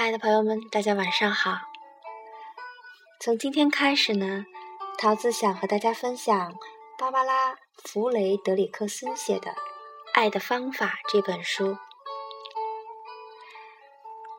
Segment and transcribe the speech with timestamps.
[0.00, 1.58] 亲爱的朋友们，大家晚上好。
[3.20, 4.46] 从今天开始呢，
[4.96, 6.54] 桃子想和大家分享
[6.96, 7.52] 芭芭拉·
[7.84, 9.50] 弗雷德里克森写的
[10.14, 11.72] 《爱的方法》这本书。《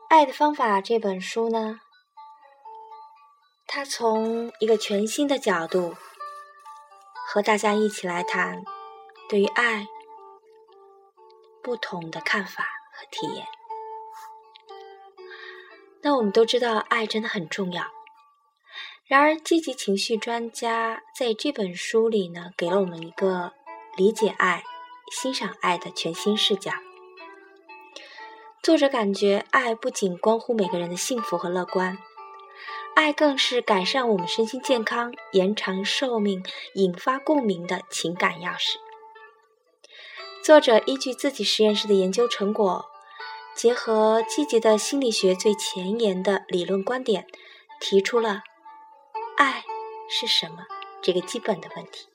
[0.08, 1.78] 爱的方法》这本书呢，
[3.68, 5.94] 它从一个全新的角度
[7.28, 8.64] 和大家一起来谈
[9.28, 9.86] 对于爱
[11.62, 13.46] 不同的看法和体验。
[16.02, 17.84] 那我们都知道，爱真的很重要。
[19.06, 23.52] 然而，积极情绪专家在这本书里呢，给了我们一个
[23.96, 24.64] 理解爱、
[25.12, 26.72] 欣赏爱的全新视角。
[28.62, 31.98] 作者感觉，爱不仅关乎每个人的幸福和乐观，
[32.94, 36.44] 爱更是改善我们身心健康、延长寿命、
[36.74, 38.76] 引发共鸣的情感钥匙。
[40.42, 42.86] 作者依据自己实验室的研究成果，
[43.54, 47.26] 结合积极的心理学最前沿的理论观点，
[47.80, 48.42] 提出了。
[49.36, 49.62] 爱
[50.08, 50.64] 是什么？
[51.02, 52.08] 这个基本的问题。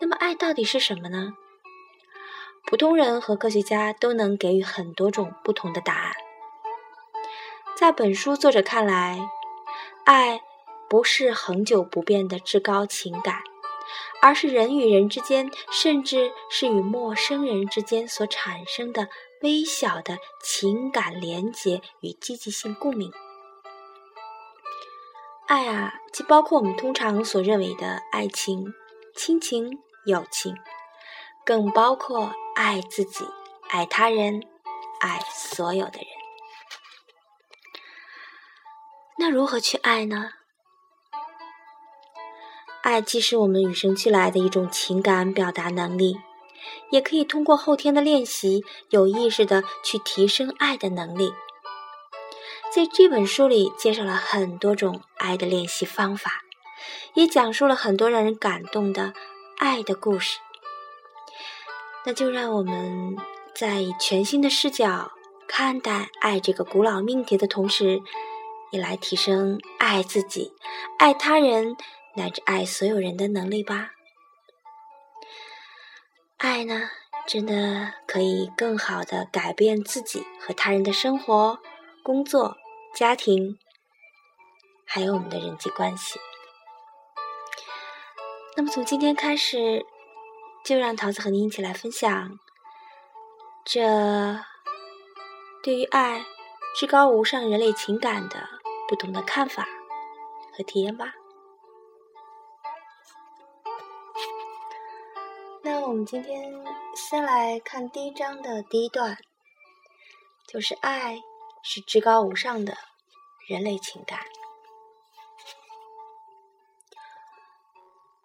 [0.00, 1.34] 那么，爱到底是什么呢？
[2.64, 6.12] 普通人和科学家都能给予很多种不同的答案。
[7.76, 9.28] 在本书作者看来，
[10.04, 10.40] 爱
[10.88, 13.42] 不是恒久不变的至高情感，
[14.22, 19.08] 而是人与人之间，甚至是与陌生人之间所产生的
[19.42, 23.12] 微小的情感连结与积极性共鸣。
[25.46, 28.72] 爱啊，既包括我们通常所认为的爱情、
[29.16, 30.56] 亲情、友情，
[31.44, 33.24] 更包括爱自己、
[33.68, 34.42] 爱他人、
[35.00, 36.06] 爱所有的人。
[39.18, 40.30] 那如何去爱呢？
[42.82, 46.18] 爱既是我们与生俱来的一种情感表达能力，
[46.90, 51.32] 也可以通过后天的练习，有意识的去提升爱的能力。
[52.72, 56.42] 在这本书里，介绍了很多种爱的练习方法，
[57.14, 59.12] 也讲述了很多让人感动的
[59.58, 60.38] 爱的故事。
[62.04, 63.16] 那就让我们
[63.54, 65.10] 在以全新的视角
[65.48, 68.00] 看待爱这个古老命题的同时，
[68.70, 70.52] 也来提升爱自己、
[70.98, 71.76] 爱他人
[72.14, 73.90] 乃至爱所有人的能力吧。
[76.42, 76.88] 爱呢，
[77.26, 81.58] 真的可以更好的改变自己和他人的生活。
[82.02, 82.56] 工作、
[82.94, 83.58] 家庭，
[84.86, 86.18] 还有我们的人际关系。
[88.56, 89.84] 那么，从今天开始，
[90.64, 92.38] 就让桃子和您一起来分享
[93.62, 94.40] 这
[95.62, 96.24] 对于爱
[96.74, 98.48] 至高无上人类情感的
[98.88, 99.68] 不同的看法
[100.56, 101.12] 和体验吧。
[105.62, 106.52] 那我们今天
[106.94, 109.16] 先来看第一章的第一段，
[110.46, 111.18] 就是爱。
[111.62, 112.74] 是至高无上的
[113.46, 114.18] 人类情感。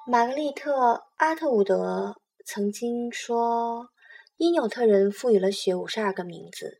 [0.07, 3.89] 玛格丽特·阿特伍德曾经说
[4.39, 6.77] ：“因纽特人赋予了雪五十二个名字，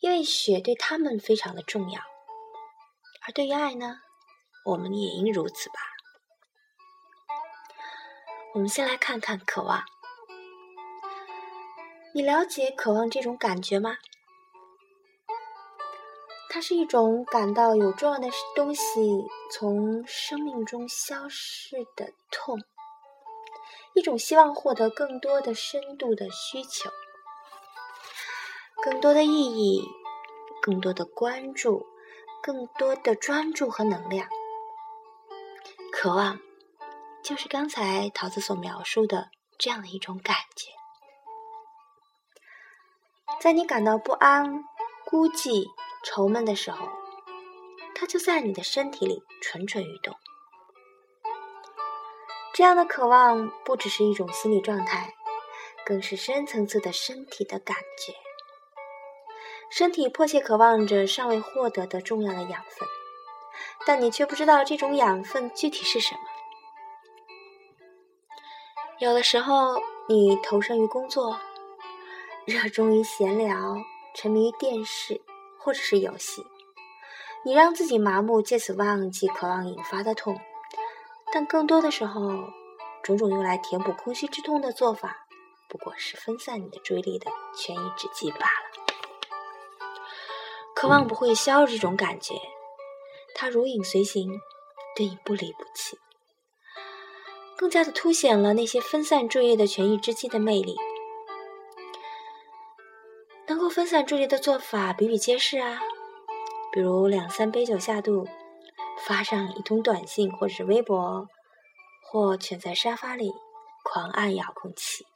[0.00, 2.00] 因为雪对他们非常的重要。
[3.24, 3.98] 而对于爱呢，
[4.64, 5.74] 我们也应如此吧。”
[8.54, 9.82] 我们先来看看渴望。
[12.14, 13.96] 你了解渴望这种感觉吗？
[16.50, 18.82] 它是一种感到有重要的东西
[19.50, 22.60] 从生命中消逝的痛，
[23.94, 26.90] 一种希望获得更多的深度的需求，
[28.82, 29.82] 更多的意义，
[30.60, 31.86] 更多的关注，
[32.42, 34.28] 更多的专注和能量。
[35.90, 36.38] 渴望，
[37.22, 40.70] 就是刚才桃子所描述的这样的一种感觉，
[43.40, 44.64] 在你感到不安、
[45.04, 45.66] 孤寂。
[46.04, 46.88] 愁闷的时候，
[47.94, 50.16] 它就在你的身体里蠢蠢欲动。
[52.52, 55.14] 这样的渴望不只是一种心理状态，
[55.86, 58.12] 更是深层次的身体的感觉。
[59.70, 62.88] 身体迫切渴望着尚未获得的重要的养分，
[63.86, 66.20] 但你却不知道这种养分具体是什么。
[69.02, 71.36] 有的时候，你投身于工作，
[72.46, 73.74] 热衷于闲聊，
[74.14, 75.20] 沉迷于电视。
[75.58, 76.46] 或者是游戏，
[77.44, 80.40] 你让自己麻木，借此忘记渴望引发的痛。
[81.32, 82.20] 但更多的时候，
[83.02, 85.26] 种种用来填补空虚之痛的做法，
[85.68, 88.84] 不过是分散你的注意力的权宜之计罢了。
[90.76, 92.34] 渴望不会消这种感觉，
[93.34, 94.40] 它如影随形，
[94.96, 95.98] 对你不离不弃，
[97.62, 100.74] 更加的凸显了那些分散注意力的权宜之计的魅力。
[103.46, 105.80] 能够分散注意力的做法比比皆是啊，
[106.72, 108.26] 比如两三杯酒下肚，
[109.06, 111.28] 发上一通短信或者是微博，
[112.02, 113.32] 或蜷在沙发里
[113.84, 115.06] 狂按遥控器。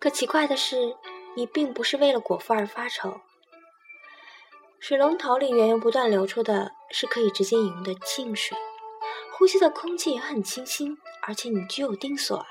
[0.00, 0.96] 可奇怪的是，
[1.36, 3.20] 你并不是为了果腹而发愁。
[4.80, 8.58] 水龙头里源源不断流出的是可以直接饮用的净水，
[9.38, 12.46] 呼吸的空气也很清新，而且你居有定所啊。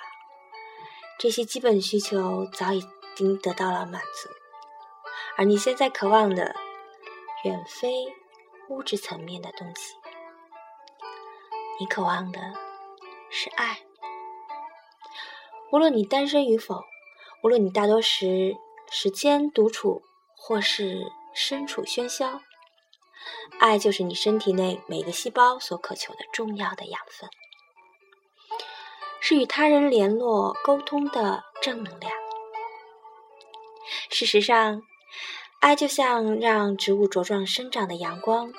[1.20, 2.82] 这些基本需求早已
[3.14, 4.30] 经得到了满足，
[5.36, 6.56] 而你现在渴望的
[7.44, 7.92] 远非
[8.70, 9.96] 物质层面的东西，
[11.78, 12.40] 你渴望的
[13.30, 13.80] 是爱。
[15.74, 16.84] 无论你单身与否。
[17.44, 18.56] 无论你大多时
[18.90, 20.02] 时间独处，
[20.36, 21.04] 或是
[21.36, 22.42] 身处喧嚣，
[23.60, 27.30] 爱就是你身体内每个细胞所渴求的重要的养分，
[29.20, 32.12] 是与他人联络沟通的正能量。
[34.10, 34.84] 事实上，
[35.60, 38.52] 爱就像让植物茁壮生长的阳光，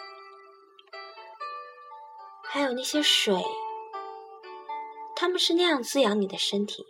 [2.43, 3.43] 还有那些水，
[5.14, 6.87] 它们是那样滋养你的身体。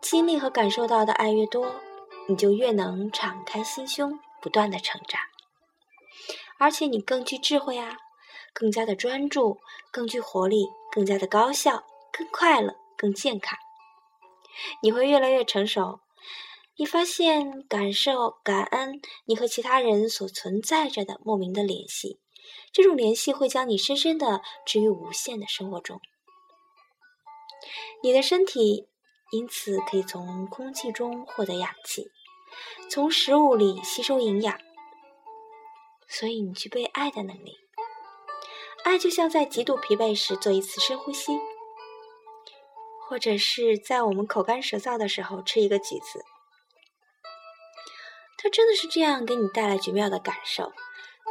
[0.00, 1.74] 经历和感受到的爱越多，
[2.28, 5.20] 你就越能敞开心胸，不断的成长，
[6.58, 7.96] 而且你更具智慧啊，
[8.52, 9.58] 更加的专注，
[9.90, 13.58] 更具活力，更加的高效，更快乐，更健康。
[14.82, 16.00] 你会越来越成熟，
[16.76, 22.18] 你发现感受感恩你和其他人所存在着的莫名的联系，
[22.72, 26.00] 这种联系会将你深深的置于无限的生活中，
[28.02, 28.88] 你的身体。
[29.32, 32.12] 因此，可以从空气中获得氧气，
[32.88, 34.56] 从食物里吸收营养。
[36.18, 37.58] 所以，你具备爱的能力。
[38.84, 41.38] 爱就像在极度疲惫时做一次深呼吸，
[43.06, 46.24] 或者是在我们口干舌燥的时候吃一个橘子。
[48.38, 50.72] 它真的是这样给你带来绝妙的感受，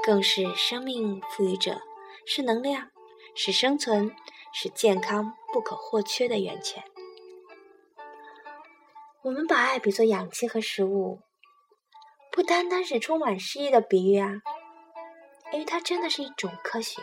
[0.04, 1.82] 更是生命赋予者，
[2.28, 2.92] 是能量，
[3.34, 4.16] 是生存，
[4.54, 6.84] 是健康不可或缺的源泉。
[9.24, 11.22] 我们把爱比作氧气和食物，
[12.32, 14.42] 不单单是充满诗意的比喻啊，
[15.56, 17.02] 因为它真的是一种科学。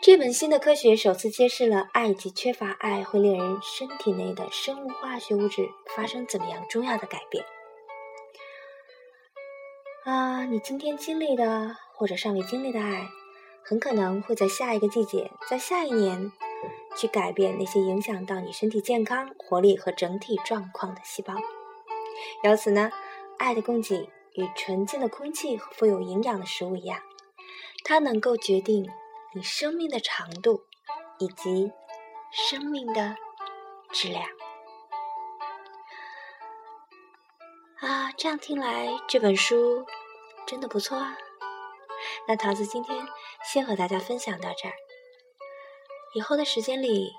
[0.00, 7.44] 这本新的科学首次揭示了爱及缺乏爱会令人身体内的生物化学物质发生怎么样重要的改变。
[10.04, 13.08] 啊，你今天经历的或者尚未经历的爱，
[13.64, 16.30] 很可能会在下一个季节，在下一年。
[16.96, 21.34] 去改变那些影响到你身体健康、活力和整体状况的细胞。
[22.42, 22.90] 由此呢，
[23.36, 27.02] 爱的供给与纯净的空气和富有营养的食物一样，
[27.82, 28.88] 它能够决定
[29.34, 30.62] 你生命的长度
[31.18, 31.72] 以及
[32.30, 33.16] 生命的
[33.90, 34.24] 质量。
[37.80, 39.84] 啊，这样听来这本书
[40.46, 41.16] 真的不错啊。
[42.28, 43.08] 那桃子今天
[43.42, 44.74] 先和大家分享到这儿。
[46.14, 47.12] 以后的时间里，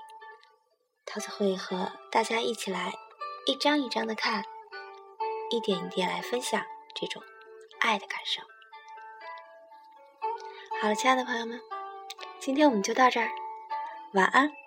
[1.04, 2.94] 桃子会和大家一起来
[3.44, 4.42] 一张一张的看，
[5.50, 6.64] 一点一点来分享
[6.94, 7.22] 这种
[7.80, 8.42] 爱的感受。
[10.80, 11.60] 好了，亲爱的朋友们，
[12.38, 13.30] 今天我们就到这儿，
[14.12, 14.59] 晚安。